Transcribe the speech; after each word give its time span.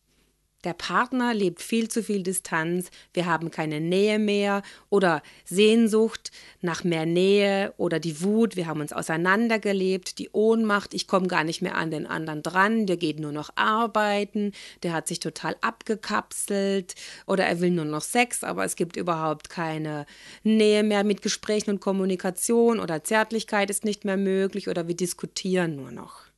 Der 0.65 0.73
Partner 0.73 1.35
lebt 1.35 1.61
viel 1.61 1.89
zu 1.89 2.01
viel 2.01 2.23
Distanz, 2.23 2.89
wir 3.13 3.27
haben 3.27 3.51
keine 3.51 3.79
Nähe 3.79 4.17
mehr 4.17 4.63
oder 4.89 5.21
Sehnsucht 5.45 6.31
nach 6.61 6.83
mehr 6.83 7.05
Nähe 7.05 7.75
oder 7.77 7.99
die 7.99 8.23
Wut, 8.23 8.55
wir 8.55 8.65
haben 8.65 8.81
uns 8.81 8.91
auseinandergelebt, 8.91 10.17
die 10.17 10.31
Ohnmacht, 10.31 10.95
ich 10.95 11.07
komme 11.07 11.27
gar 11.27 11.43
nicht 11.43 11.61
mehr 11.61 11.75
an 11.75 11.91
den 11.91 12.07
anderen 12.07 12.41
dran, 12.41 12.87
der 12.87 12.97
geht 12.97 13.19
nur 13.19 13.31
noch 13.31 13.51
arbeiten, 13.55 14.53
der 14.81 14.93
hat 14.93 15.07
sich 15.07 15.19
total 15.19 15.55
abgekapselt 15.61 16.95
oder 17.27 17.45
er 17.45 17.61
will 17.61 17.69
nur 17.69 17.85
noch 17.85 18.01
Sex, 18.01 18.43
aber 18.43 18.65
es 18.65 18.75
gibt 18.75 18.97
überhaupt 18.97 19.51
keine 19.51 20.07
Nähe 20.41 20.81
mehr 20.81 21.03
mit 21.03 21.21
Gesprächen 21.21 21.69
und 21.69 21.79
Kommunikation 21.79 22.79
oder 22.79 23.03
Zärtlichkeit 23.03 23.69
ist 23.69 23.85
nicht 23.85 24.03
mehr 24.03 24.17
möglich 24.17 24.67
oder 24.67 24.87
wir 24.87 24.95
diskutieren 24.95 25.75
nur 25.75 25.91
noch. 25.91 26.34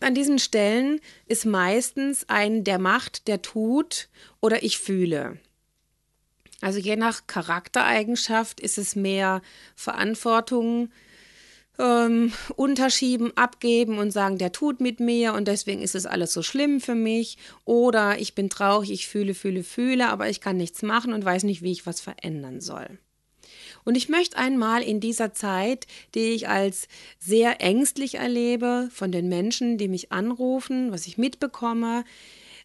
An 0.00 0.14
diesen 0.14 0.38
Stellen 0.38 1.00
ist 1.26 1.46
meistens 1.46 2.28
ein 2.28 2.64
der 2.64 2.78
macht, 2.78 3.28
der 3.28 3.42
tut 3.42 4.08
oder 4.40 4.62
ich 4.62 4.78
fühle. 4.78 5.38
Also 6.60 6.78
je 6.78 6.96
nach 6.96 7.26
Charaktereigenschaft 7.26 8.60
ist 8.60 8.78
es 8.78 8.96
mehr 8.96 9.42
Verantwortung, 9.74 10.90
ähm, 11.78 12.32
unterschieben, 12.56 13.36
abgeben 13.36 13.98
und 13.98 14.10
sagen, 14.10 14.38
der 14.38 14.52
tut 14.52 14.80
mit 14.80 15.00
mir 15.00 15.34
und 15.34 15.46
deswegen 15.48 15.82
ist 15.82 15.94
es 15.94 16.06
alles 16.06 16.32
so 16.32 16.42
schlimm 16.42 16.80
für 16.80 16.94
mich. 16.94 17.36
Oder 17.64 18.18
ich 18.18 18.34
bin 18.34 18.48
traurig, 18.48 18.90
ich 18.90 19.08
fühle, 19.08 19.34
fühle, 19.34 19.62
fühle, 19.62 20.08
aber 20.08 20.28
ich 20.30 20.40
kann 20.40 20.56
nichts 20.56 20.82
machen 20.82 21.12
und 21.12 21.24
weiß 21.24 21.44
nicht, 21.44 21.62
wie 21.62 21.72
ich 21.72 21.86
was 21.86 22.00
verändern 22.00 22.60
soll. 22.60 22.98
Und 23.86 23.96
ich 23.96 24.08
möchte 24.08 24.36
einmal 24.36 24.82
in 24.82 24.98
dieser 24.98 25.32
Zeit, 25.32 25.86
die 26.16 26.32
ich 26.32 26.48
als 26.48 26.88
sehr 27.20 27.60
ängstlich 27.60 28.16
erlebe 28.16 28.88
von 28.92 29.12
den 29.12 29.28
Menschen, 29.28 29.78
die 29.78 29.86
mich 29.86 30.10
anrufen, 30.10 30.90
was 30.90 31.06
ich 31.06 31.18
mitbekomme, 31.18 32.04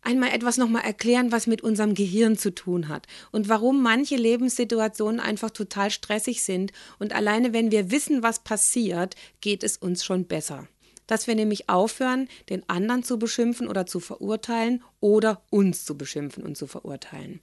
einmal 0.02 0.32
etwas 0.32 0.58
nochmal 0.58 0.84
erklären, 0.84 1.32
was 1.32 1.46
mit 1.46 1.62
unserem 1.62 1.94
Gehirn 1.94 2.40
zu 2.40 2.56
tun 2.56 2.88
hat 2.88 3.06
und 3.32 3.50
warum 3.50 3.84
manche 3.84 4.16
Lebenssituationen 4.16 5.20
einfach 5.20 5.52
total 5.52 5.92
stressig 5.92 6.42
sind 6.42 6.72
und 6.98 7.14
alleine 7.14 7.54
wenn 7.54 7.70
wir 7.70 7.92
wissen, 7.92 8.24
was 8.24 8.40
passiert, 8.40 9.16
geht 9.42 9.64
es 9.64 9.78
uns 9.78 10.04
schon 10.04 10.26
besser. 10.26 10.68
Dass 11.06 11.28
wir 11.28 11.36
nämlich 11.36 11.70
aufhören, 11.70 12.30
den 12.50 12.68
anderen 12.68 13.04
zu 13.04 13.20
beschimpfen 13.20 13.68
oder 13.68 13.86
zu 13.86 14.00
verurteilen 14.00 14.82
oder 15.00 15.44
uns 15.52 15.86
zu 15.86 15.96
beschimpfen 15.96 16.44
und 16.44 16.58
zu 16.58 16.66
verurteilen. 16.66 17.42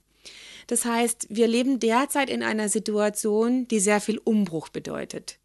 Das 0.67 0.85
heißt, 0.85 1.27
wir 1.29 1.47
leben 1.47 1.79
derzeit 1.79 2.29
in 2.29 2.43
einer 2.43 2.69
Situation, 2.69 3.67
die 3.67 3.79
sehr 3.79 4.01
viel 4.01 4.19
Umbruch 4.19 4.69
bedeutet. 4.69 5.39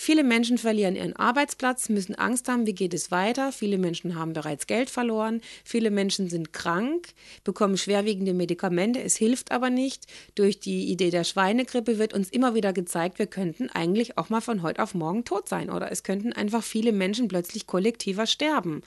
Viele 0.00 0.22
Menschen 0.22 0.58
verlieren 0.58 0.94
ihren 0.94 1.16
Arbeitsplatz, 1.16 1.88
müssen 1.88 2.14
Angst 2.14 2.48
haben, 2.48 2.66
wie 2.66 2.72
geht 2.72 2.94
es 2.94 3.10
weiter. 3.10 3.50
Viele 3.50 3.78
Menschen 3.78 4.14
haben 4.14 4.32
bereits 4.32 4.68
Geld 4.68 4.90
verloren. 4.90 5.40
Viele 5.64 5.90
Menschen 5.90 6.30
sind 6.30 6.52
krank, 6.52 7.08
bekommen 7.42 7.76
schwerwiegende 7.76 8.32
Medikamente. 8.32 9.02
Es 9.02 9.16
hilft 9.16 9.50
aber 9.50 9.70
nicht. 9.70 10.06
Durch 10.36 10.60
die 10.60 10.84
Idee 10.84 11.10
der 11.10 11.24
Schweinegrippe 11.24 11.98
wird 11.98 12.14
uns 12.14 12.30
immer 12.30 12.54
wieder 12.54 12.72
gezeigt, 12.72 13.18
wir 13.18 13.26
könnten 13.26 13.70
eigentlich 13.70 14.16
auch 14.18 14.28
mal 14.30 14.40
von 14.40 14.62
heute 14.62 14.84
auf 14.84 14.94
morgen 14.94 15.24
tot 15.24 15.48
sein 15.48 15.68
oder 15.68 15.90
es 15.90 16.04
könnten 16.04 16.32
einfach 16.32 16.62
viele 16.62 16.92
Menschen 16.92 17.26
plötzlich 17.26 17.66
kollektiver 17.66 18.28
sterben 18.28 18.82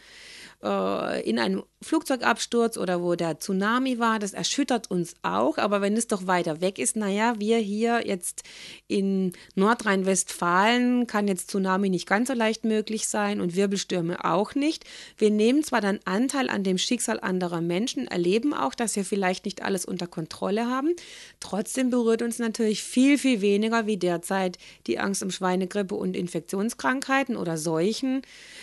äh, 0.63 1.29
in 1.29 1.39
einem 1.39 1.63
Flugzeugabsturz 1.83 2.77
oder 2.77 3.01
wo 3.01 3.15
der 3.15 3.39
Tsunami 3.39 3.99
war, 3.99 4.19
das 4.19 4.33
erschüttert 4.33 4.91
uns 4.91 5.15
auch. 5.21 5.57
Aber 5.57 5.81
wenn 5.81 5.95
es 5.95 6.07
doch 6.07 6.27
weiter 6.27 6.61
weg 6.61 6.79
ist, 6.79 6.95
naja, 6.95 7.35
wir 7.37 7.57
hier 7.57 8.05
jetzt 8.05 8.43
in 8.87 9.33
Nordrhein-Westfalen 9.55 11.07
kann 11.07 11.27
jetzt 11.27 11.49
Tsunami 11.49 11.89
nicht 11.89 12.07
ganz 12.07 12.27
so 12.27 12.33
leicht 12.33 12.65
möglich 12.65 13.07
sein 13.07 13.41
und 13.41 13.55
Wirbelstürme 13.55 14.23
auch 14.25 14.55
nicht. 14.55 14.85
Wir 15.17 15.31
nehmen 15.31 15.63
zwar 15.63 15.81
dann 15.81 15.99
Anteil 16.05 16.49
an 16.49 16.63
dem 16.63 16.77
Schicksal 16.77 17.19
anderer 17.19 17.61
Menschen, 17.61 18.07
erleben 18.07 18.53
auch, 18.53 18.75
dass 18.75 18.95
wir 18.95 19.05
vielleicht 19.05 19.45
nicht 19.45 19.61
alles 19.61 19.85
unter 19.85 20.07
Kontrolle 20.07 20.67
haben. 20.67 20.95
Trotzdem 21.39 21.89
berührt 21.89 22.21
uns 22.21 22.39
natürlich 22.39 22.83
viel, 22.83 23.17
viel 23.17 23.41
weniger 23.41 23.85
wie 23.87 23.97
derzeit 23.97 24.57
die 24.87 24.99
Angst 24.99 25.23
um 25.23 25.31
Schweinegrippe 25.31 25.95
und 25.95 26.15
Infektionskrankheiten 26.15 27.37
oder 27.37 27.57
Seuchen, 27.57 28.21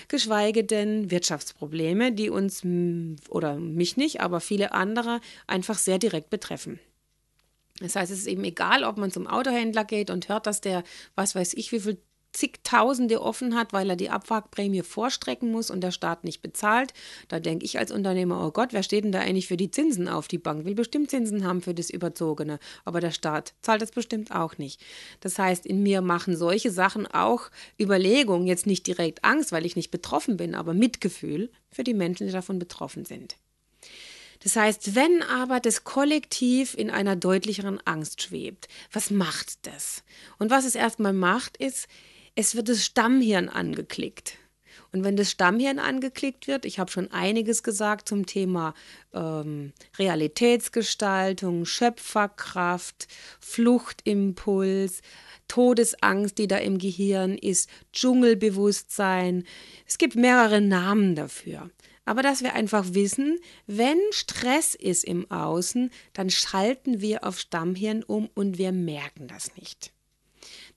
geschweige 0.09 0.65
denn 0.65 1.11
Wirtschaftsprobleme. 1.11 1.69
Probleme, 1.69 2.13
die 2.13 2.31
uns 2.31 2.65
oder 3.29 3.57
mich 3.57 3.97
nicht, 3.97 4.21
aber 4.21 4.41
viele 4.41 4.73
andere 4.73 5.21
einfach 5.47 5.79
sehr 5.79 5.99
direkt 5.99 6.31
betreffen. 6.31 6.79
Das 7.81 7.95
heißt, 7.95 8.11
es 8.11 8.21
ist 8.21 8.27
eben 8.27 8.45
egal, 8.45 8.85
ob 8.85 8.97
man 8.97 9.11
zum 9.11 9.27
Autohändler 9.27 9.85
geht 9.85 10.11
und 10.11 10.29
hört, 10.29 10.47
dass 10.47 10.61
der, 10.61 10.83
was 11.15 11.35
weiß 11.35 11.55
ich, 11.55 11.71
wie 11.73 11.81
viel 11.81 11.99
zigtausende 12.33 13.23
offen 13.23 13.55
hat, 13.55 13.73
weil 13.73 13.91
er 13.91 13.97
die 13.97 14.11
Abwrackprämie 14.11 14.83
vorstrecken 14.83 15.51
muss 15.51 15.71
und 15.71 15.81
der 15.81 15.91
Staat 15.91 16.25
nicht 16.25 16.43
bezahlt. 16.43 16.93
Da 17.29 17.41
denke 17.41 17.65
ich 17.65 17.79
als 17.79 17.91
Unternehmer, 17.91 18.47
oh 18.47 18.51
Gott, 18.51 18.73
wer 18.73 18.83
steht 18.83 19.05
denn 19.05 19.13
da 19.13 19.21
eigentlich 19.21 19.49
für 19.49 19.57
die 19.57 19.71
Zinsen 19.71 20.09
auf 20.09 20.29
die 20.29 20.39
Bank? 20.39 20.65
Will 20.65 20.75
bestimmt 20.75 21.11
Zinsen 21.11 21.45
haben 21.45 21.63
für 21.63 21.75
das 21.75 21.91
Überzogene, 21.91 22.59
aber 22.85 23.01
der 23.01 23.11
Staat 23.11 23.55
zahlt 23.63 23.83
das 23.83 23.93
bestimmt 23.93 24.31
auch 24.31 24.59
nicht. 24.59 24.81
Das 25.21 25.39
heißt, 25.39 25.67
in 25.67 25.83
mir 25.83 26.03
machen 26.03 26.37
solche 26.37 26.71
Sachen 26.71 27.07
auch 27.07 27.51
Überlegungen, 27.81 28.47
jetzt 28.47 28.67
nicht 28.67 28.87
direkt 28.87 29.25
Angst, 29.25 29.53
weil 29.53 29.67
ich 29.67 29.77
nicht 29.77 29.91
betroffen 29.91 30.37
bin, 30.37 30.55
aber 30.55 30.75
Mitgefühl 30.75 31.51
für 31.71 31.85
die 31.85 31.95
Menschen, 31.95 32.27
die 32.27 32.33
davon 32.33 32.59
betroffen 32.59 33.05
sind. 33.05 33.37
Das 34.41 34.55
heißt, 34.55 34.95
wenn 34.95 35.23
aber 35.23 35.61
das 35.61 35.85
Kollektiv 35.85 36.75
in 36.75 36.91
einer 36.91 37.17
deutlicheren 37.17 37.81
Angst 37.85 38.23
schwebt, 38.23 38.69
was 38.93 39.11
macht 39.11 39.67
das? 39.67 40.05
Und 40.39 40.51
was 40.51 40.65
es 40.65 40.75
erstmal 40.75 41.13
macht, 41.13 41.57
ist, 41.57 41.89
es 42.39 42.55
wird 42.55 42.69
das 42.69 42.85
Stammhirn 42.85 43.49
angeklickt. 43.49 44.39
Und 44.93 45.03
wenn 45.03 45.17
das 45.17 45.29
Stammhirn 45.29 45.81
angeklickt 45.81 46.47
wird, 46.47 46.67
ich 46.67 46.79
habe 46.79 46.89
schon 46.89 47.11
einiges 47.11 47.65
gesagt 47.65 48.09
zum 48.09 48.27
Thema 48.27 48.75
ähm, 49.13 49.73
Realitätsgestaltung, 49.99 51.65
Schöpferkraft, 51.65 53.09
Fluchtimpuls, 53.41 55.03
Todesangst, 55.49 56.39
die 56.39 56.47
da 56.47 56.59
im 56.59 56.79
Gehirn 56.79 57.37
ist, 57.37 57.69
Dschungelbewusstsein. 57.93 59.43
Es 59.85 59.99
gibt 59.99 60.15
mehrere 60.15 60.61
Namen 60.61 61.17
dafür. 61.17 61.71
Aber 62.05 62.23
dass 62.23 62.45
wir 62.45 62.55
einfach 62.55 62.95
wissen, 62.95 63.41
wenn 63.67 63.99
Stress 64.13 64.77
ist 64.77 65.03
im 65.03 65.29
Außen, 65.29 65.91
dann 66.13 66.31
schalten 66.31 67.01
wir 67.01 67.25
auf 67.25 67.41
Stammhirn 67.41 68.05
um 68.05 68.31
und 68.33 68.59
wir 68.59 68.71
merken 68.71 69.27
das 69.27 69.57
nicht. 69.57 69.93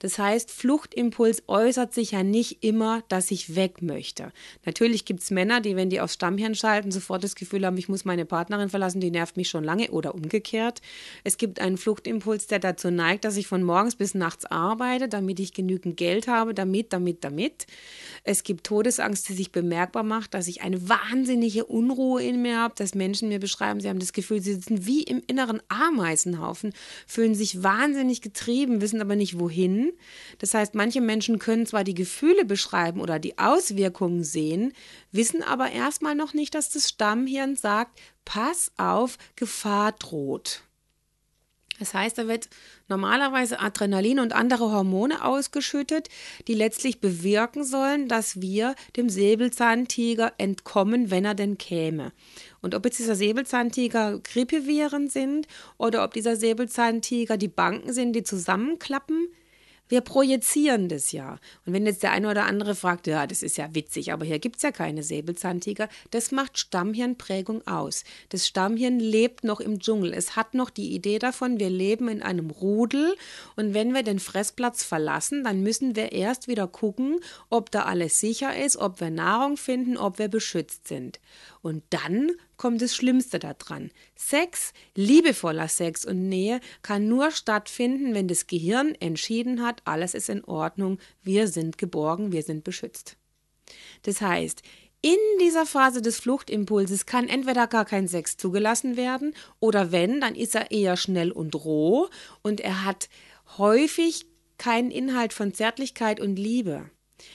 Das 0.02 0.18
heißt, 0.18 0.50
Fluchtimpuls 0.50 1.44
äußert 1.48 1.94
sich 1.94 2.12
ja 2.12 2.24
nicht 2.24 2.64
immer, 2.64 3.04
dass 3.08 3.30
ich 3.30 3.56
weg 3.56 3.84
möchte. 3.84 4.32
Natürlich 4.66 5.06
gibt 5.06 5.22
es 5.22 5.30
Männer, 5.30 5.62
die, 5.62 5.76
wenn 5.76 5.92
die 5.92 6.02
aufs 6.02 6.16
Stammhirn 6.16 6.56
schalten, 6.56 6.90
sofort 6.90 7.24
das 7.24 7.36
Gefühl 7.36 7.68
haben, 7.68 7.78
ich 7.78 7.88
muss 7.88 8.04
meine 8.04 8.26
Partnerin 8.26 8.70
verlassen, 8.70 9.00
die 9.00 9.12
nervt 9.12 9.38
mich 9.38 9.48
schon 9.48 9.64
lange 9.64 9.92
oder 9.92 10.16
umgekehrt. 10.16 10.82
Es 11.24 11.38
gibt 11.38 11.62
einen 11.62 11.78
Fluchtimpuls, 11.78 12.48
der 12.48 12.58
dazu 12.58 12.90
neigt, 12.90 13.26
dass 13.26 13.38
ich 13.38 13.46
von 13.46 13.62
morgens 13.62 13.96
bis 13.96 14.16
nachts 14.16 14.46
arbeite, 14.46 15.08
damit 15.08 15.40
ich 15.40 15.54
genügend 15.54 15.98
Geld 15.98 16.28
habe, 16.28 16.56
damit, 16.56 16.94
damit, 16.94 17.24
damit. 17.24 17.68
Es 18.24 18.44
gibt 18.44 18.66
Todesangst, 18.66 19.30
die 19.30 19.34
sich 19.34 19.52
bemerkbar 19.52 20.02
macht, 20.02 20.34
dass 20.34 20.48
ich 20.48 20.64
eine 20.64 20.90
wahnsinnige 20.90 21.66
Unruhe 21.66 22.24
in 22.24 22.42
mir 22.42 22.58
habe, 22.58 22.74
dass 22.76 22.96
Menschen 22.96 23.30
mir 23.30 23.40
beschreiben, 23.40 23.80
sie 23.80 23.90
haben 23.90 24.00
das 24.00 24.14
Gefühl, 24.14 24.42
sie 24.42 24.54
sitzen 24.54 24.88
wie 24.88 25.04
im 25.04 25.22
inneren 25.28 25.62
Ameisenhaufen, 25.68 26.74
fühlen 27.06 27.36
sich 27.36 27.62
wahnsinnig 27.62 28.24
getrieben, 28.24 28.82
wissen 28.82 29.00
aber 29.00 29.16
nicht 29.16 29.38
wohin. 29.38 29.91
Das 30.40 30.54
heißt, 30.54 30.76
manche 30.76 31.02
Menschen 31.02 31.40
können 31.40 31.66
zwar 31.66 31.84
die 31.84 31.94
Gefühle 31.94 32.46
beschreiben 32.46 33.02
oder 33.02 33.20
die 33.20 33.38
Auswirkungen 33.38 34.24
sehen, 34.24 34.74
wissen 35.12 35.44
aber 35.44 35.72
erstmal 35.72 36.16
noch 36.16 36.34
nicht, 36.34 36.56
dass 36.56 36.70
das 36.70 36.90
Stammhirn 36.90 37.56
sagt, 37.56 38.00
pass 38.26 38.72
auf, 38.78 39.18
Gefahr 39.36 39.92
droht. 39.94 40.64
Das 41.82 41.96
heißt, 41.96 42.20
da 42.20 42.28
wird 42.28 42.48
normalerweise 42.90 43.60
Adrenalin 43.60 44.20
und 44.20 44.34
andere 44.34 44.72
Hormone 44.72 45.26
ausgeschüttet, 45.26 46.10
die 46.48 46.54
letztlich 46.54 47.02
bewirken 47.02 47.64
sollen, 47.64 48.08
dass 48.08 48.40
wir 48.40 48.76
dem 48.96 49.10
Säbelzahntiger 49.10 50.32
entkommen, 50.38 51.10
wenn 51.10 51.26
er 51.26 51.34
denn 51.34 51.58
käme. 51.58 52.12
Und 52.62 52.76
ob 52.76 52.86
jetzt 52.86 53.00
dieser 53.00 53.16
Säbelzahntiger 53.16 54.20
Grippeviren 54.20 55.10
sind 55.10 55.48
oder 55.80 56.04
ob 56.04 56.14
dieser 56.14 56.36
Säbelzahntiger 56.36 57.36
die 57.36 57.48
Banken 57.48 57.94
sind, 57.94 58.14
die 58.14 58.22
zusammenklappen, 58.22 59.30
Wir 59.92 60.00
projizieren 60.00 60.88
das 60.88 61.12
ja. 61.12 61.38
Und 61.66 61.74
wenn 61.74 61.86
jetzt 61.86 62.02
der 62.02 62.14
eine 62.14 62.32
oder 62.32 62.46
andere 62.46 62.76
fragt, 62.76 63.08
ja, 63.08 63.28
das 63.28 63.44
ist 63.44 63.58
ja 63.58 63.76
witzig, 63.76 64.14
aber 64.14 64.24
hier 64.24 64.40
gibt 64.40 64.56
es 64.56 64.62
ja 64.62 64.72
keine 64.72 65.04
Säbelzahntiger, 65.04 65.90
das 66.12 66.32
macht 66.32 66.58
Stammhirnprägung 66.58 67.68
aus. 67.68 68.06
Das 68.30 68.48
Stammhirn 68.48 69.02
lebt 69.02 69.44
noch 69.44 69.60
im 69.60 69.80
Dschungel. 69.80 70.14
Es 70.14 70.38
hat 70.38 70.54
noch 70.54 70.70
die 70.70 70.96
Idee 70.96 71.20
davon, 71.20 71.60
wir 71.60 71.70
leben 71.70 72.08
in 72.08 72.24
einem 72.24 72.52
Rudel 72.52 73.18
und 73.58 73.74
wenn 73.74 73.94
wir 73.94 74.04
den 74.04 74.20
Fressplatz 74.20 74.82
verlassen, 74.82 75.44
dann 75.44 75.62
müssen 75.62 75.98
wir 75.98 76.14
erst 76.14 76.48
wieder 76.48 76.70
gucken, 76.70 77.20
ob 77.50 77.70
da 77.70 77.82
alles 77.82 78.18
sicher 78.22 78.58
ist, 78.58 78.78
ob 78.78 79.02
wir 79.02 79.10
Nahrung 79.10 79.58
finden, 79.58 79.98
ob 79.98 80.20
wir 80.20 80.30
beschützt 80.30 80.88
sind. 80.88 81.20
Und 81.62 81.84
dann 81.90 82.32
kommt 82.62 82.84
das 82.84 82.96
Schlimmste 82.96 83.40
daran. 83.40 83.90
Sex, 84.16 84.72
liebevoller 84.94 85.68
Sex 85.68 86.06
und 86.06 86.30
Nähe 86.30 86.62
kann 86.84 87.08
nur 87.08 87.32
stattfinden, 87.32 88.14
wenn 88.14 88.28
das 88.28 88.46
Gehirn 88.46 88.94
entschieden 89.00 89.64
hat, 89.64 89.82
alles 89.86 90.14
ist 90.14 90.30
in 90.30 90.44
Ordnung, 90.46 91.00
wir 91.24 91.48
sind 91.48 91.80
geborgen, 91.80 92.32
wir 92.32 92.44
sind 92.44 92.64
beschützt. 92.64 93.18
Das 94.04 94.22
heißt, 94.22 94.62
in 95.02 95.18
dieser 95.40 95.66
Phase 95.66 96.04
des 96.04 96.20
Fluchtimpulses 96.20 97.08
kann 97.08 97.28
entweder 97.28 97.66
gar 97.66 97.86
kein 97.86 98.08
Sex 98.08 98.38
zugelassen 98.38 98.96
werden 98.96 99.34
oder 99.60 99.92
wenn, 99.92 100.22
dann 100.22 100.36
ist 100.36 100.54
er 100.54 100.70
eher 100.70 100.98
schnell 100.98 101.32
und 101.32 101.56
roh 101.56 102.10
und 102.44 102.62
er 102.62 102.86
hat 102.86 103.10
häufig 103.58 104.28
keinen 104.60 104.92
Inhalt 104.92 105.34
von 105.34 105.56
Zärtlichkeit 105.56 106.20
und 106.20 106.36
Liebe. 106.36 106.92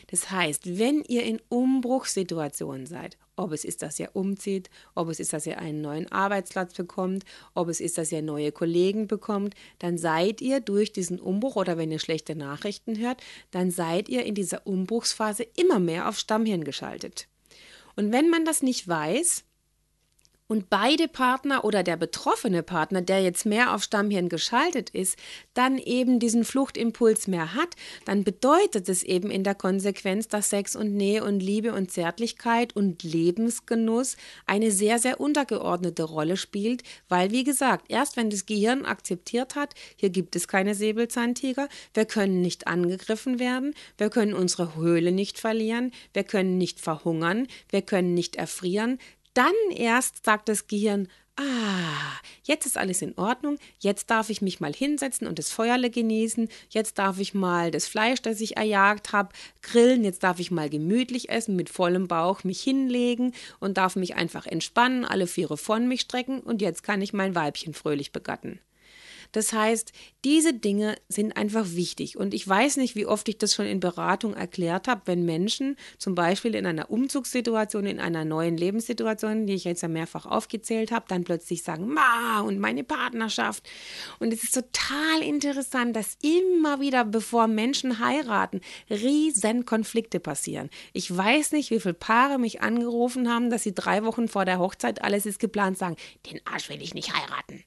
Das 0.07 0.31
heißt, 0.31 0.79
wenn 0.79 1.03
ihr 1.03 1.25
in 1.25 1.43
Umbruchssituationen 1.49 2.87
seid, 2.87 3.19
ob 3.37 3.53
es 3.53 3.65
ist, 3.65 3.83
dass 3.83 4.01
ihr 4.01 4.11
umzieht, 4.15 4.71
ob 4.95 5.09
es 5.09 5.21
ist, 5.21 5.33
dass 5.33 5.47
ihr 5.47 5.59
einen 5.59 5.81
neuen 5.81 6.11
Arbeitsplatz 6.11 6.75
bekommt, 6.75 7.25
ob 7.55 7.69
es 7.69 7.81
ist, 7.81 7.99
dass 7.99 8.13
ihr 8.13 8.23
neue 8.23 8.53
Kollegen 8.53 9.07
bekommt, 9.07 9.55
dann 9.79 9.99
seid 9.99 10.41
ihr 10.41 10.61
durch 10.61 10.93
diesen 10.93 11.21
Umbruch 11.21 11.57
oder 11.57 11.79
wenn 11.79 11.93
ihr 11.93 11.99
schlechte 11.99 12.35
Nachrichten 12.35 12.99
hört, 12.99 13.23
dann 13.51 13.71
seid 13.71 14.09
ihr 14.09 14.25
in 14.25 14.35
dieser 14.35 14.67
Umbruchsphase 14.67 15.47
immer 15.57 15.79
mehr 15.79 16.09
auf 16.09 16.19
Stammhirn 16.19 16.65
geschaltet. 16.65 17.29
Und 17.95 18.13
wenn 18.13 18.29
man 18.29 18.45
das 18.45 18.63
nicht 18.63 18.87
weiß, 18.87 19.45
und 20.49 20.71
beide 20.71 21.09
Partner 21.09 21.65
oder 21.65 21.83
der 21.83 21.97
betroffene 21.97 22.63
Partner, 22.63 23.03
der 23.03 23.23
jetzt 23.23 23.47
mehr 23.47 23.75
auf 23.75 23.83
Stammhirn 23.83 24.29
geschaltet 24.29 24.91
ist, 24.91 25.19
dann 25.55 25.79
eben 25.79 26.21
diesen 26.21 26.45
Fluchtimpuls 26.45 27.27
mehr 27.27 27.55
hat, 27.55 27.75
dann 28.05 28.23
bedeutet 28.23 28.89
es 28.89 29.03
eben 29.03 29.31
in 29.31 29.43
der 29.43 29.55
Konsequenz, 29.55 30.29
dass 30.29 30.51
Sex 30.51 30.77
und 30.77 30.95
Nähe 30.95 31.25
und 31.25 31.41
Liebe 31.41 31.73
und 31.73 31.91
Zärtlichkeit 31.91 32.77
und 32.77 33.03
Lebensgenuss 33.03 34.17
eine 34.47 34.71
sehr, 34.71 34.99
sehr 34.99 35.21
untergeordnete 35.21 36.05
Rolle 36.05 36.37
spielt, 36.37 36.83
weil, 37.09 37.33
wie 37.33 37.45
gesagt, 37.45 37.87
erst 37.89 38.17
wenn 38.17 38.31
das 38.31 38.47
Gehirn 38.47 38.85
akzeptiert 38.85 39.57
hat, 39.57 39.75
hier 39.97 40.11
gibt 40.11 40.37
es 40.37 40.47
keine 40.47 40.75
Säbelzahntiger, 40.75 41.69
wir 41.95 42.05
können 42.05 42.41
nicht 42.41 42.69
angegriffen 42.69 43.39
werden, 43.39 43.75
wir 43.99 44.11
können 44.11 44.35
unsere 44.35 44.77
Höhle 44.77 45.11
nicht 45.11 45.39
verlieren, 45.39 45.93
wir 46.13 46.25
können 46.25 46.57
nicht 46.59 46.81
verhungern, 46.81 47.49
wir 47.71 47.83
können 47.83 48.15
nicht 48.15 48.37
erfrieren, 48.37 48.99
dann 49.37 49.55
erst 49.71 50.25
sagt 50.25 50.49
das 50.49 50.67
Gehirn, 50.67 51.09
ah, 51.37 52.21
jetzt 52.45 52.67
ist 52.67 52.79
alles 52.79 53.03
in 53.03 53.17
Ordnung, 53.19 53.59
jetzt 53.79 54.11
darf 54.11 54.31
ich 54.31 54.41
mich 54.41 54.61
mal 54.61 54.73
hinsetzen 54.73 55.27
und 55.27 55.39
das 55.39 55.51
Feuerle 55.51 55.91
genießen, 55.91 56.49
jetzt 56.71 56.99
darf 56.99 57.19
ich 57.19 57.35
mal 57.35 57.71
das 57.71 57.87
Fleisch, 57.87 58.23
das 58.23 58.41
ich 58.41 58.57
erjagt 58.57 59.13
habe, 59.13 59.29
grillen, 59.63 60.05
jetzt 60.05 60.23
darf 60.23 60.41
ich 60.41 60.51
mal 60.51 60.71
gemütlich 60.71 61.29
essen, 61.29 61.57
mit 61.57 61.69
vollem 61.69 62.09
Bauch 62.09 62.45
mich 62.45 62.61
hinlegen 62.63 63.33
und 63.61 63.77
darf 63.77 63.97
mich 63.97 64.15
einfach 64.15 64.47
entspannen, 64.47 65.05
alle 65.05 65.27
Viere 65.27 65.57
von 65.57 65.87
mich 65.87 66.03
strecken 66.03 66.41
und 66.41 66.63
jetzt 66.63 66.83
kann 66.83 67.03
ich 67.03 67.13
mein 67.13 67.35
Weibchen 67.35 67.75
fröhlich 67.75 68.13
begatten. 68.13 68.61
Das 69.33 69.53
heißt, 69.53 69.93
diese 70.25 70.53
Dinge 70.53 70.97
sind 71.09 71.37
einfach 71.37 71.67
wichtig. 71.71 72.17
Und 72.17 72.35
ich 72.35 72.47
weiß 72.47 72.79
nicht, 72.79 72.97
wie 72.97 73.07
oft 73.07 73.29
ich 73.29 73.39
das 73.39 73.55
schon 73.55 73.67
in 73.67 73.81
Beratung 73.81 74.35
erklärt 74.35 74.89
habe, 74.89 75.03
wenn 75.05 75.25
Menschen 75.25 75.77
zum 75.99 76.15
Beispiel 76.15 76.55
in 76.55 76.67
einer 76.67 76.91
Umzugssituation, 76.91 77.87
in 77.87 78.01
einer 78.01 78.25
neuen 78.25 78.57
Lebenssituation, 78.57 79.47
die 79.47 79.55
ich 79.55 79.65
jetzt 79.65 79.83
ja 79.83 79.89
mehrfach 79.89 80.27
aufgezählt 80.27 80.91
habe, 80.91 81.07
dann 81.09 81.25
plötzlich 81.25 81.63
sagen, 81.63 81.89
Ma 81.89 82.41
und 82.41 82.59
meine 82.59 82.83
Partnerschaft. 82.83 83.69
Und 84.19 84.33
es 84.33 84.43
ist 84.43 84.55
total 84.55 85.23
interessant, 85.23 85.95
dass 85.95 86.17
immer 86.23 86.81
wieder, 86.81 87.05
bevor 87.05 87.47
Menschen 87.47 88.01
heiraten, 88.01 88.61
riesen 88.91 89.65
Konflikte 89.65 90.21
passieren. 90.21 90.71
Ich 90.93 91.15
weiß 91.15 91.53
nicht, 91.53 91.71
wie 91.71 91.81
viele 91.81 91.95
Paare 91.95 92.39
mich 92.39 92.63
angerufen 92.63 93.31
haben, 93.31 93.51
dass 93.51 93.63
sie 93.63 93.75
drei 93.75 94.05
Wochen 94.05 94.29
vor 94.29 94.45
der 94.45 94.59
Hochzeit, 94.59 95.03
alles 95.03 95.27
ist 95.27 95.39
geplant, 95.39 95.79
sagen, 95.79 95.97
den 96.31 96.41
Arsch 96.47 96.69
will 96.69 96.83
ich 96.83 96.95
nicht 96.95 97.15
heiraten. 97.15 97.63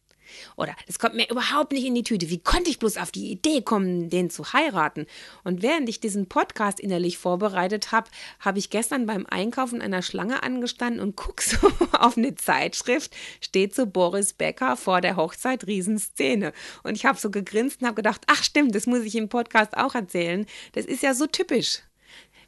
Oder 0.56 0.76
das 0.88 1.00
kommt 1.00 1.16
mir 1.16 1.30
überhaupt 1.30 1.72
nicht 1.72 1.86
in 1.86 1.96
die 1.96 2.04
Tüte. 2.04 2.30
Wie 2.30 2.40
konnte 2.40 2.70
ich 2.70 2.80
bloß 2.80 2.98
auf 2.98 3.12
die 3.12 3.32
Idee 3.32 3.62
kommen, 3.62 4.10
den 4.10 4.30
zu 4.30 4.54
heiraten? 4.54 5.06
Und 5.44 5.62
während 5.62 5.90
ich 5.90 6.00
diesen 6.00 6.28
Podcast 6.28 6.80
innerlich 6.80 7.18
vorbereitet 7.18 7.92
habe, 7.92 8.10
habe 8.40 8.60
ich 8.60 8.70
gestern 8.70 9.06
beim 9.06 9.26
Einkaufen 9.26 9.82
einer 9.82 10.02
Schlange 10.02 10.44
angestanden 10.44 11.02
und 11.02 11.16
gucke 11.16 11.44
so 11.44 11.58
auf 11.92 12.18
eine 12.18 12.36
Zeitschrift, 12.36 13.16
steht 13.42 13.76
so 13.76 13.86
Boris 13.86 14.34
Becker 14.34 14.78
vor 14.78 15.02
der 15.02 15.16
Hochzeit 15.16 15.68
Riesenszene. 15.68 16.54
Und 16.84 16.96
ich 16.96 17.06
habe 17.06 17.20
so 17.20 17.30
gegrinst 17.32 17.82
und 17.82 17.88
habe 17.88 17.96
gedacht, 17.96 18.22
ach 18.28 18.44
stimmt, 18.44 18.76
das 18.76 18.88
muss 18.88 19.04
ich 19.04 19.16
im 19.16 19.30
Podcast 19.30 19.78
auch 19.78 19.96
erzählen. 19.96 20.46
Das 20.74 20.86
ist 20.86 21.04
ja 21.04 21.14
so 21.14 21.28
typisch. 21.28 21.82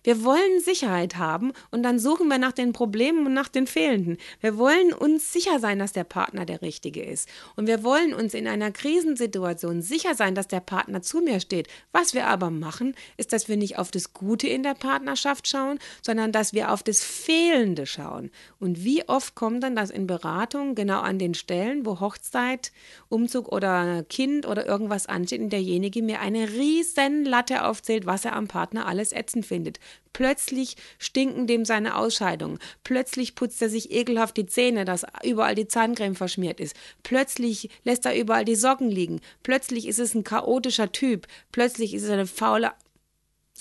Wir 0.03 0.23
wollen 0.23 0.59
Sicherheit 0.61 1.17
haben 1.17 1.53
und 1.69 1.83
dann 1.83 1.99
suchen 1.99 2.27
wir 2.27 2.39
nach 2.39 2.53
den 2.53 2.73
Problemen 2.73 3.27
und 3.27 3.33
nach 3.33 3.49
den 3.49 3.67
Fehlenden. 3.67 4.17
Wir 4.39 4.57
wollen 4.57 4.93
uns 4.93 5.31
sicher 5.31 5.59
sein, 5.59 5.77
dass 5.77 5.93
der 5.93 6.03
Partner 6.03 6.45
der 6.45 6.61
Richtige 6.63 7.03
ist. 7.03 7.29
Und 7.55 7.67
wir 7.67 7.83
wollen 7.83 8.13
uns 8.13 8.33
in 8.33 8.47
einer 8.47 8.71
Krisensituation 8.71 9.81
sicher 9.81 10.15
sein, 10.15 10.33
dass 10.33 10.47
der 10.47 10.59
Partner 10.59 11.03
zu 11.03 11.21
mir 11.21 11.39
steht. 11.39 11.67
Was 11.91 12.15
wir 12.15 12.27
aber 12.27 12.49
machen, 12.49 12.95
ist, 13.17 13.31
dass 13.31 13.47
wir 13.47 13.57
nicht 13.57 13.77
auf 13.77 13.91
das 13.91 14.13
Gute 14.13 14.47
in 14.47 14.63
der 14.63 14.73
Partnerschaft 14.73 15.47
schauen, 15.47 15.77
sondern 16.01 16.31
dass 16.31 16.53
wir 16.53 16.71
auf 16.71 16.81
das 16.81 17.03
Fehlende 17.03 17.85
schauen. 17.85 18.31
Und 18.59 18.83
wie 18.83 19.07
oft 19.07 19.35
kommt 19.35 19.63
dann 19.63 19.75
das 19.75 19.91
in 19.91 20.07
Beratung 20.07 20.73
genau 20.73 21.01
an 21.01 21.19
den 21.19 21.35
Stellen, 21.35 21.85
wo 21.85 21.99
Hochzeit, 21.99 22.71
Umzug 23.09 23.51
oder 23.51 24.03
Kind 24.09 24.47
oder 24.47 24.65
irgendwas 24.65 25.05
ansteht 25.05 25.41
und 25.41 25.51
derjenige 25.51 26.01
mir 26.01 26.21
eine 26.21 26.49
riesen 26.49 27.25
Latte 27.25 27.65
aufzählt, 27.65 28.07
was 28.07 28.25
er 28.25 28.35
am 28.35 28.47
Partner 28.47 28.87
alles 28.87 29.13
ätzend 29.13 29.45
findet. 29.45 29.79
Plötzlich 30.13 30.75
stinken 30.99 31.47
dem 31.47 31.63
seine 31.65 31.95
Ausscheidungen. 31.95 32.59
Plötzlich 32.83 33.35
putzt 33.35 33.61
er 33.61 33.69
sich 33.69 33.91
ekelhaft 33.91 34.35
die 34.37 34.45
Zähne, 34.45 34.85
dass 34.85 35.05
überall 35.23 35.55
die 35.55 35.67
Zahncreme 35.67 36.15
verschmiert 36.15 36.59
ist. 36.59 36.75
Plötzlich 37.03 37.69
lässt 37.83 38.05
er 38.05 38.19
überall 38.19 38.45
die 38.45 38.55
Socken 38.55 38.89
liegen. 38.89 39.21
Plötzlich 39.43 39.87
ist 39.87 39.99
es 39.99 40.13
ein 40.13 40.23
chaotischer 40.23 40.91
Typ. 40.91 41.27
Plötzlich 41.51 41.93
ist 41.93 42.03
es 42.03 42.09
eine 42.09 42.27
faule 42.27 42.71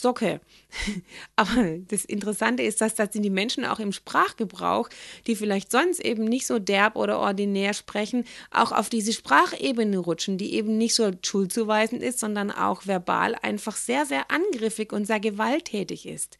Socke. 0.00 0.40
Aber 1.36 1.78
das 1.88 2.04
Interessante 2.04 2.62
ist, 2.62 2.80
dass 2.80 2.94
das 2.94 3.12
sind 3.12 3.22
die 3.22 3.30
Menschen 3.30 3.64
auch 3.64 3.78
im 3.78 3.92
Sprachgebrauch, 3.92 4.88
die 5.26 5.36
vielleicht 5.36 5.70
sonst 5.70 6.00
eben 6.00 6.24
nicht 6.24 6.46
so 6.46 6.58
derb 6.58 6.96
oder 6.96 7.18
ordinär 7.18 7.74
sprechen, 7.74 8.24
auch 8.50 8.72
auf 8.72 8.88
diese 8.88 9.12
Sprachebene 9.12 9.98
rutschen, 9.98 10.38
die 10.38 10.54
eben 10.54 10.78
nicht 10.78 10.94
so 10.94 11.10
schulzuweisend 11.24 12.02
ist, 12.02 12.20
sondern 12.20 12.50
auch 12.50 12.86
verbal 12.86 13.34
einfach 13.42 13.76
sehr, 13.76 14.06
sehr 14.06 14.30
angriffig 14.30 14.92
und 14.92 15.06
sehr 15.06 15.20
gewalttätig 15.20 16.06
ist. 16.06 16.38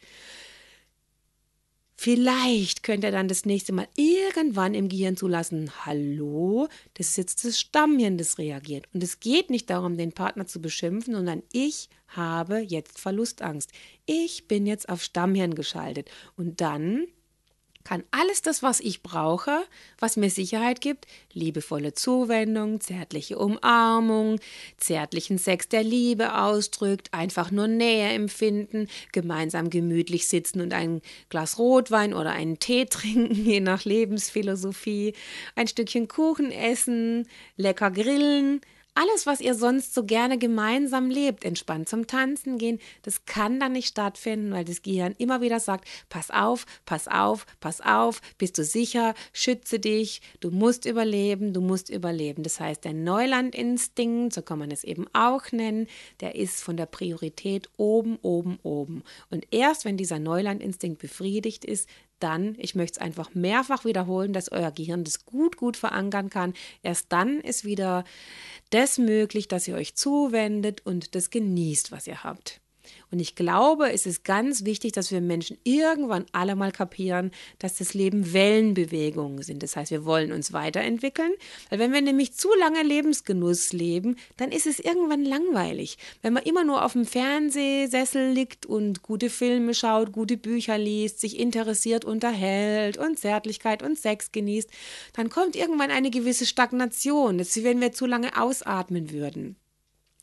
Vielleicht 2.02 2.83
könnt 2.83 3.04
ihr 3.04 3.11
dann 3.11 3.28
das 3.28 3.45
nächste 3.45 3.75
Mal 3.75 3.87
irgendwann 3.95 4.73
im 4.73 4.88
Gehirn 4.88 5.19
zulassen, 5.19 5.71
hallo, 5.85 6.66
das 6.95 7.09
ist 7.09 7.19
jetzt 7.19 7.45
das 7.45 7.61
Stammhirn, 7.61 8.16
das 8.16 8.38
reagiert. 8.38 8.87
Und 8.95 9.02
es 9.02 9.21
geht 9.21 9.50
nicht 9.50 9.69
darum, 9.69 9.99
den 9.99 10.12
Partner 10.12 10.47
zu 10.47 10.62
beschimpfen, 10.62 11.12
sondern 11.12 11.42
ich 11.52 11.90
habe 12.09 12.61
jetzt 12.61 12.99
Verlustangst. 12.99 13.71
Ich 14.07 14.49
bin 14.49 14.66
jetzt 14.66 14.88
auf 14.88 15.02
Stammhirn 15.02 15.54
geschaltet. 15.54 16.11
Und 16.38 16.62
dann 16.62 17.07
kann 17.85 18.05
alles 18.11 18.43
das, 18.43 18.63
was 18.63 18.81
ich 18.81 19.03
brauche, 19.03 19.63
was 19.99 20.17
mir 20.17 20.31
Sicherheit 20.31 20.81
gibt, 20.81 21.07
liebevolle 21.33 21.95
Zuwendung, 21.95 22.81
zärtliche 22.81 23.39
Umarmung, 23.39 24.39
zärtlichen 24.77 25.39
Sex 25.39 25.69
der 25.69 25.83
Liebe 25.83 26.39
ausdrückt, 26.39 27.13
einfach 27.13 27.51
nur 27.51 27.69
Nähe 27.69 28.11
empfinden, 28.11 28.89
gemeinsam 29.13 29.71
gemütlich 29.71 30.29
sitzen 30.29 30.61
und 30.61 30.75
ein 30.75 31.01
Glas 31.31 31.59
Rotwein 31.59 32.15
oder 32.15 32.33
einen 32.33 32.59
Tee 32.59 32.85
trinken, 32.91 33.47
je 33.47 33.61
nach 33.61 33.85
Lebensphilosophie, 33.85 35.15
ein 35.57 35.69
Stückchen 35.69 36.09
Kuchen 36.09 36.53
essen, 36.53 37.27
lecker 37.57 37.91
grillen, 37.91 38.61
alles, 39.00 39.25
was 39.25 39.40
ihr 39.40 39.54
sonst 39.54 39.95
so 39.95 40.04
gerne 40.04 40.37
gemeinsam 40.37 41.09
lebt, 41.09 41.47
entspannt 41.47 41.88
zum 41.88 42.07
Tanzen 42.07 42.59
gehen, 42.59 42.78
das 43.00 43.25
kann 43.25 43.59
dann 43.59 43.73
nicht 43.73 43.88
stattfinden, 43.88 44.52
weil 44.52 44.64
das 44.66 44.83
Gehirn 44.83 45.14
immer 45.16 45.40
wieder 45.40 45.59
sagt, 45.59 45.88
pass 46.11 46.30
auf, 46.30 46.66
pass 46.85 47.09
auf, 47.09 47.47
pass 47.61 47.80
auf, 47.80 48.21
bist 48.37 48.59
du 48.59 48.64
sicher, 48.64 49.14
schütze 49.33 49.78
dich, 49.78 50.21
du 50.40 50.50
musst 50.50 50.85
überleben, 50.85 51.54
du 51.54 51.62
musst 51.62 51.88
überleben. 51.88 52.42
Das 52.42 52.61
heißt, 52.61 52.85
der 52.85 52.92
Neulandinstinkt, 52.92 54.35
so 54.35 54.42
kann 54.42 54.59
man 54.59 54.71
es 54.71 54.85
eben 54.85 55.07
auch 55.14 55.50
nennen, 55.50 55.87
der 56.21 56.35
ist 56.35 56.62
von 56.62 56.76
der 56.76 56.87
Priorität 56.87 57.71
oben, 57.78 58.19
oben, 58.21 58.59
oben. 58.62 59.02
Und 59.30 59.47
erst 59.50 59.87
wenn 59.87 59.97
dieser 59.97 60.19
Neulandinstinkt 60.19 61.00
befriedigt 61.00 61.64
ist, 61.64 61.88
dann, 62.23 62.55
ich 62.59 62.75
möchte 62.75 63.00
es 63.00 63.05
einfach 63.05 63.35
mehrfach 63.35 63.85
wiederholen, 63.85 64.33
dass 64.33 64.53
euer 64.53 64.71
Gehirn 64.71 65.05
das 65.05 65.25
gut, 65.25 65.57
gut 65.57 65.77
verankern 65.77 66.31
kann, 66.31 66.55
erst 66.83 67.12
dann 67.12 67.41
ist 67.41 67.65
wieder 67.65 68.05
das 68.71 68.99
möglich, 68.99 69.49
dass 69.49 69.67
ihr 69.67 69.75
euch 69.75 69.95
zuwendet 69.95 70.87
und 70.87 71.15
das 71.15 71.31
genießt, 71.31 71.93
was 71.93 72.07
ihr 72.07 72.23
habt. 72.23 72.60
Und 73.11 73.20
ich 73.20 73.35
glaube, 73.35 73.92
es 73.92 74.06
ist 74.06 74.25
ganz 74.25 74.64
wichtig, 74.64 74.92
dass 74.92 75.11
wir 75.11 75.20
Menschen 75.20 75.59
irgendwann 75.64 76.26
alle 76.32 76.56
mal 76.56 76.73
kapieren, 76.73 77.30
dass 77.59 77.76
das 77.76 77.94
Leben 77.94 78.32
Wellenbewegungen 78.32 79.42
sind. 79.42 79.62
Das 79.62 79.76
heißt, 79.76 79.90
wir 79.90 80.04
wollen 80.04 80.32
uns 80.32 80.52
weiterentwickeln, 80.52 81.32
weil 81.68 81.78
wenn 81.78 81.92
wir 81.92 82.02
nämlich 82.02 82.35
zu 82.35 82.49
lange 82.59 82.82
Lebensgenuss 82.82 83.73
leben, 83.73 84.16
dann 84.37 84.52
ist 84.52 84.66
es 84.66 84.78
irgendwann 84.78 85.25
langweilig. 85.25 85.99
Wenn 86.23 86.32
man 86.32 86.44
immer 86.44 86.64
nur 86.64 86.85
auf 86.85 86.92
dem 86.92 87.04
Fernsehsessel 87.04 88.30
liegt 88.30 88.66
und 88.66 89.02
gute 89.02 89.30
Filme 89.30 89.75
schaut, 89.75 90.12
gute 90.12 90.37
Bücher 90.37 90.78
liest, 90.78 91.20
sich 91.20 91.38
interessiert, 91.38 92.04
unterhält 92.04 92.97
und 92.97 93.18
Zärtlichkeit 93.18 93.82
und 93.82 93.99
Sex 93.99 94.32
genießt, 94.32 94.70
dann 95.14 95.30
kommt 95.30 95.56
irgendwann 95.56 95.90
eine 95.90 96.11
gewisse 96.11 96.47
Stagnation. 96.47 97.38
Das 97.38 97.49
ist, 97.49 97.56
wie 97.56 97.64
wenn 97.64 97.80
wir 97.80 97.92
zu 97.92 98.06
lange 98.06 98.40
ausatmen 98.40 99.11
würden. 99.11 99.56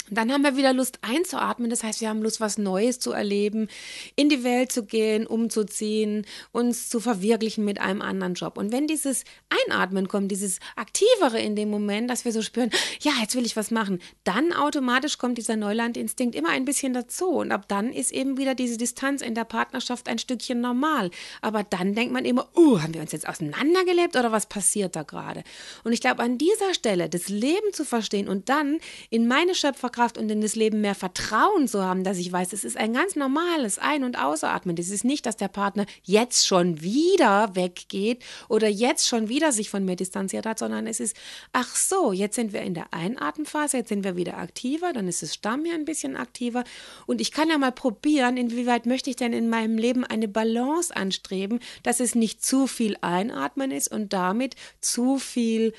Und 0.10 0.18
dann 0.18 0.32
haben 0.32 0.44
wir 0.44 0.56
wieder 0.56 0.74
Lust 0.74 1.00
einzuatmen. 1.02 1.70
Das 1.70 1.84
heißt, 1.84 2.02
wir 2.02 2.10
haben 2.10 2.22
Lust, 2.22 2.40
was 2.40 2.58
Neues 2.58 3.00
zu 3.00 3.12
erleben, 3.12 3.68
in 4.16 4.30
die 4.30 4.44
Welt 4.44 4.72
zu 4.72 4.86
gehen, 4.86 5.28
umzuziehen, 5.28 6.26
uns 6.52 6.90
zu 6.90 7.00
verwirklichen 7.00 7.66
mit 7.66 7.82
einem 7.82 8.02
anderen 8.02 8.34
Job. 8.34 8.58
Und 8.58 8.72
wenn 8.72 8.88
dieses 8.88 9.24
Einatmen 9.68 10.08
kommt, 10.08 10.32
dieses 10.32 10.60
Aktivere 10.76 11.40
in 11.40 11.56
dem 11.56 11.70
Moment, 11.70 12.10
dass 12.10 12.26
wir 12.26 12.32
so 12.32 12.42
spüren, 12.42 12.72
ja, 13.02 13.12
jetzt 13.22 13.36
will 13.36 13.46
ich 13.46 13.58
was 13.58 13.72
machen, 13.72 14.00
dann 14.24 14.54
automatisch 14.54 15.18
kommt 15.18 15.38
dieser 15.38 15.56
Neulandinstinkt 15.56 16.36
immer 16.36 16.50
ein 16.50 16.66
bisschen 16.66 16.94
dazu. 16.94 17.28
Und 17.28 17.52
ab 17.52 17.68
dann 17.68 17.92
ist 17.92 18.12
eben 18.12 18.38
wieder 18.38 18.56
diese 18.56 18.78
Distanz 18.78 19.22
in 19.22 19.36
der 19.36 19.46
Partnerschaft 19.46 20.08
ein 20.08 20.20
Stückchen 20.20 20.62
normal. 20.62 21.12
Aber 21.42 21.64
dann 21.64 21.96
denkt 21.96 22.14
man 22.14 22.26
immer, 22.26 22.48
uh, 22.56 22.82
haben 22.82 22.94
wir 22.94 23.02
uns 23.02 23.12
jetzt 23.12 23.28
auseinandergelebt 23.28 24.16
oder 24.16 24.32
was 24.32 24.46
passiert 24.46 24.96
da 24.96 25.04
gerade? 25.04 25.44
Und 25.84 25.92
ich 25.92 26.02
glaube, 26.02 26.24
an 26.24 26.38
dieser 26.38 26.74
Stelle 26.74 27.10
das 27.10 27.30
Leben 27.30 27.74
zu 27.74 27.84
verstehen 27.84 28.28
und 28.28 28.50
dann 28.50 28.80
in 29.10 29.28
meine 29.28 29.56
Schöpfer 29.56 29.90
Schöpferkraft 29.98 30.18
und 30.18 30.30
in 30.30 30.42
das 30.42 30.56
Leben 30.56 30.82
mehr 30.82 30.96
Vertrauen 30.96 31.68
zu 31.68 31.84
haben, 31.84 32.04
dass 32.04 32.18
ich 32.18 32.32
weiß, 32.32 32.54
es 32.54 32.64
ist 32.64 32.78
ein 32.78 32.94
ganz 32.94 33.16
normales 33.16 33.80
Ein- 33.80 34.04
und 34.04 34.18
Ausatmen. 34.18 34.78
Es 34.78 34.90
ist 34.90 35.04
nicht, 35.04 35.26
dass 35.26 35.38
der 35.38 35.48
Partner 35.48 35.86
jetzt 36.04 36.48
schon 36.48 36.82
wieder 36.82 37.56
weggeht 37.56 38.24
oder 38.48 38.68
jetzt 38.68 39.08
schon 39.08 39.28
wieder 39.30 39.52
sich 39.52 39.70
von 39.70 39.84
mir 39.84 39.96
distanziert 39.96 40.46
hat, 40.46 40.60
sondern 40.60 40.88
es 40.88 41.00
ist, 41.00 41.18
ach 41.52 41.76
so, 41.76 42.12
jetzt 42.14 42.36
sind 42.36 42.54
wir 42.54 42.62
in 42.62 42.74
der 42.74 42.94
Einatmenphase, 42.94 43.78
jetzt 43.78 43.90
sind 43.90 44.04
wir 44.04 44.16
wieder 44.16 44.38
aktiver, 44.38 44.94
dann 44.94 45.08
ist 45.08 45.24
das 45.24 45.34
Stamm 45.34 45.66
hier 45.66 45.74
ein 45.74 45.86
bisschen 45.86 46.16
aktiver 46.16 46.64
und 47.08 47.20
ich 47.20 47.32
kann 47.32 47.50
ja 47.50 47.58
mal 47.58 47.72
probieren, 47.72 48.38
inwieweit 48.38 48.86
möchte 48.86 49.10
ich 49.10 49.16
denn 49.16 49.34
in 49.34 49.50
meinem 49.50 49.78
Leben 49.78 50.04
eine 50.04 50.28
Balance 50.28 50.96
anstreben, 50.96 51.60
dass 51.84 52.00
es 52.00 52.16
nicht 52.16 52.46
zu 52.46 52.68
viel 52.68 52.98
Einatmen 53.02 53.72
ist 53.72 53.92
und 53.92 54.14
damit 54.14 54.56
zu 54.80 55.18
viel 55.18 55.74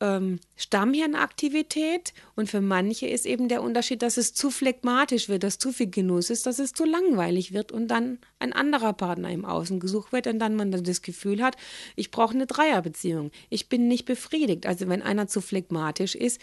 ähm, 0.00 0.38
Stammhirnaktivität 0.56 2.12
und 2.36 2.48
für 2.48 2.60
manche 2.60 3.06
ist 3.06 3.26
eben 3.26 3.48
der 3.48 3.62
Unterschied, 3.62 4.02
dass 4.02 4.16
es 4.16 4.34
zu 4.34 4.50
phlegmatisch 4.50 5.28
wird, 5.28 5.42
dass 5.42 5.58
zu 5.58 5.72
viel 5.72 5.90
Genuss 5.90 6.30
ist, 6.30 6.46
dass 6.46 6.58
es 6.58 6.72
zu 6.72 6.84
langweilig 6.84 7.52
wird 7.52 7.72
und 7.72 7.88
dann 7.88 8.18
ein 8.38 8.52
anderer 8.52 8.92
Partner 8.92 9.30
im 9.30 9.44
Außen 9.44 9.80
gesucht 9.80 10.12
wird 10.12 10.26
und 10.26 10.38
dann 10.38 10.56
man 10.56 10.70
dann 10.70 10.84
das 10.84 11.02
Gefühl 11.02 11.42
hat, 11.42 11.56
ich 11.96 12.10
brauche 12.10 12.34
eine 12.34 12.46
Dreierbeziehung, 12.46 13.30
ich 13.50 13.68
bin 13.68 13.88
nicht 13.88 14.04
befriedigt. 14.04 14.66
Also 14.66 14.88
wenn 14.88 15.02
einer 15.02 15.26
zu 15.26 15.40
phlegmatisch 15.40 16.14
ist, 16.14 16.40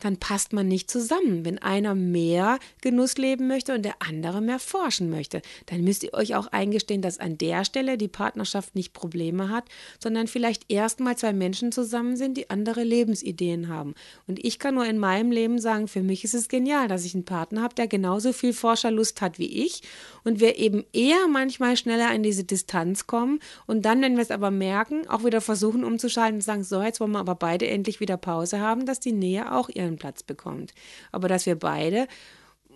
dann 0.00 0.18
passt 0.18 0.52
man 0.52 0.68
nicht 0.68 0.90
zusammen. 0.90 1.44
Wenn 1.44 1.58
einer 1.58 1.94
mehr 1.94 2.58
Genuss 2.82 3.16
leben 3.16 3.48
möchte 3.48 3.74
und 3.74 3.84
der 3.84 3.96
andere 4.00 4.40
mehr 4.40 4.58
forschen 4.58 5.10
möchte, 5.10 5.42
dann 5.66 5.82
müsst 5.82 6.02
ihr 6.02 6.14
euch 6.14 6.34
auch 6.34 6.48
eingestehen, 6.48 7.02
dass 7.02 7.18
an 7.18 7.38
der 7.38 7.64
Stelle 7.64 7.96
die 7.96 8.08
Partnerschaft 8.08 8.74
nicht 8.74 8.92
Probleme 8.92 9.48
hat, 9.48 9.64
sondern 9.98 10.26
vielleicht 10.26 10.70
erstmal 10.70 11.16
zwei 11.16 11.32
Menschen 11.32 11.72
zusammen 11.72 12.16
sind, 12.16 12.36
die 12.36 12.50
andere 12.50 12.84
Lebensideen 12.98 13.68
haben. 13.68 13.94
Und 14.26 14.44
ich 14.44 14.58
kann 14.58 14.74
nur 14.74 14.86
in 14.86 14.98
meinem 14.98 15.30
Leben 15.30 15.58
sagen, 15.58 15.88
für 15.88 16.02
mich 16.02 16.24
ist 16.24 16.34
es 16.34 16.48
genial, 16.48 16.88
dass 16.88 17.04
ich 17.04 17.14
einen 17.14 17.24
Partner 17.24 17.62
habe, 17.62 17.74
der 17.74 17.86
genauso 17.86 18.32
viel 18.32 18.52
Forscherlust 18.52 19.20
hat 19.20 19.38
wie 19.38 19.64
ich 19.64 19.82
und 20.24 20.40
wir 20.40 20.58
eben 20.58 20.84
eher 20.92 21.28
manchmal 21.28 21.76
schneller 21.76 22.12
in 22.14 22.22
diese 22.22 22.44
Distanz 22.44 23.06
kommen 23.06 23.38
und 23.66 23.82
dann, 23.84 24.02
wenn 24.02 24.16
wir 24.16 24.22
es 24.22 24.30
aber 24.30 24.50
merken, 24.50 25.06
auch 25.08 25.24
wieder 25.24 25.40
versuchen 25.40 25.84
umzuschalten 25.84 26.36
und 26.36 26.42
sagen, 26.42 26.64
so, 26.64 26.82
jetzt 26.82 27.00
wollen 27.00 27.12
wir 27.12 27.20
aber 27.20 27.36
beide 27.36 27.68
endlich 27.68 28.00
wieder 28.00 28.16
Pause 28.16 28.60
haben, 28.60 28.86
dass 28.86 29.00
die 29.00 29.12
Nähe 29.12 29.52
auch 29.52 29.68
ihren 29.68 29.96
Platz 29.96 30.22
bekommt. 30.22 30.74
Aber 31.12 31.28
dass 31.28 31.46
wir 31.46 31.56
beide 31.56 32.08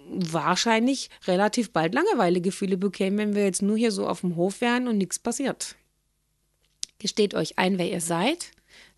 wahrscheinlich 0.09 1.11
relativ 1.27 1.73
bald 1.73 1.95
Langeweilegefühle 1.95 2.77
bekämen, 2.77 3.19
wenn 3.19 3.35
wir 3.35 3.45
jetzt 3.45 3.63
nur 3.63 3.77
hier 3.77 3.93
so 3.93 4.07
auf 4.07 4.21
dem 4.21 4.37
Hof 4.37 4.61
wären 4.61 4.89
und 4.89 4.99
nichts 4.99 5.19
passiert. 5.19 5.77
Gesteht 6.99 7.35
euch 7.35 7.59
ein, 7.59 7.79
wer 7.79 7.91
ihr 7.91 8.01
seid 8.01 8.53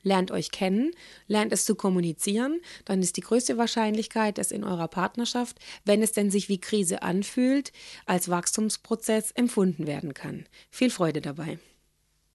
lernt 0.05 0.31
euch 0.31 0.53
kennen, 0.53 0.93
lernt 1.27 1.53
es 1.53 1.65
zu 1.65 1.75
kommunizieren, 1.75 2.61
dann 2.85 3.03
ist 3.03 3.17
die 3.17 3.23
größte 3.23 3.59
Wahrscheinlichkeit, 3.59 4.39
dass 4.39 4.53
in 4.53 4.63
eurer 4.63 4.89
Partnerschaft, 4.89 5.59
wenn 5.85 6.03
es 6.03 6.13
denn 6.13 6.31
sich 6.31 6.49
wie 6.49 6.61
Krise 6.61 7.03
anfühlt, 7.03 7.73
als 8.07 8.29
Wachstumsprozess 8.29 9.33
empfunden 9.33 9.89
werden 9.89 10.15
kann. 10.15 10.45
Viel 10.71 10.91
Freude 10.91 11.21
dabei. 11.21 11.59